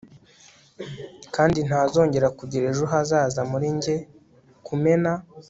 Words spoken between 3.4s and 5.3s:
muri njye kumena